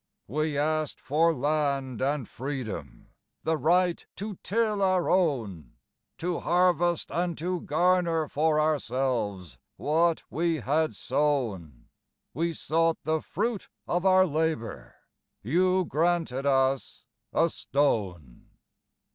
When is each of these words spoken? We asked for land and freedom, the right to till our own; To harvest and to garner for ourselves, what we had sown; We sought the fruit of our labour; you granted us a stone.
We 0.27 0.57
asked 0.57 0.99
for 0.99 1.31
land 1.31 2.01
and 2.01 2.27
freedom, 2.27 3.09
the 3.43 3.55
right 3.55 4.03
to 4.15 4.39
till 4.41 4.81
our 4.81 5.11
own; 5.11 5.73
To 6.17 6.39
harvest 6.39 7.11
and 7.11 7.37
to 7.37 7.61
garner 7.61 8.27
for 8.27 8.59
ourselves, 8.59 9.59
what 9.77 10.23
we 10.31 10.55
had 10.61 10.95
sown; 10.95 11.85
We 12.33 12.51
sought 12.53 12.97
the 13.03 13.21
fruit 13.21 13.69
of 13.87 14.03
our 14.03 14.25
labour; 14.25 14.95
you 15.43 15.85
granted 15.85 16.47
us 16.47 17.05
a 17.31 17.47
stone. 17.47 18.47